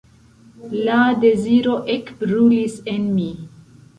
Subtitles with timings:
[0.87, 0.95] La
[1.25, 3.29] deziro ekbrulis en mi.